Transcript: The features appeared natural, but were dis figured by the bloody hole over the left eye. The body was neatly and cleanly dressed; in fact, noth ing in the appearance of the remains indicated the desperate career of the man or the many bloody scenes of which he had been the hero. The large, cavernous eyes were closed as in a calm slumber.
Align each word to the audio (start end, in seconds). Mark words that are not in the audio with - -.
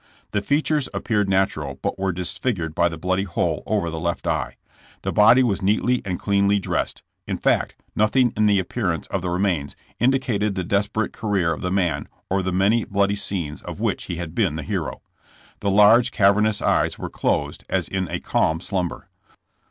The 0.31 0.41
features 0.41 0.89
appeared 0.95 1.29
natural, 1.29 1.77
but 1.79 1.99
were 1.99 2.11
dis 2.11 2.35
figured 2.35 2.73
by 2.73 2.89
the 2.89 2.97
bloody 2.97 3.21
hole 3.21 3.61
over 3.67 3.91
the 3.91 3.99
left 3.99 4.25
eye. 4.25 4.55
The 5.03 5.11
body 5.11 5.43
was 5.43 5.61
neatly 5.61 6.01
and 6.03 6.17
cleanly 6.19 6.57
dressed; 6.57 7.03
in 7.27 7.37
fact, 7.37 7.75
noth 7.95 8.15
ing 8.15 8.33
in 8.35 8.47
the 8.47 8.57
appearance 8.57 9.05
of 9.11 9.21
the 9.21 9.29
remains 9.29 9.75
indicated 9.99 10.55
the 10.55 10.63
desperate 10.63 11.13
career 11.13 11.53
of 11.53 11.61
the 11.61 11.69
man 11.69 12.07
or 12.31 12.41
the 12.41 12.51
many 12.51 12.83
bloody 12.83 13.13
scenes 13.15 13.61
of 13.61 13.79
which 13.79 14.05
he 14.05 14.15
had 14.15 14.33
been 14.33 14.55
the 14.55 14.63
hero. 14.63 15.03
The 15.59 15.69
large, 15.69 16.09
cavernous 16.11 16.63
eyes 16.63 16.97
were 16.97 17.07
closed 17.07 17.63
as 17.69 17.87
in 17.87 18.07
a 18.09 18.19
calm 18.19 18.59
slumber. 18.59 19.07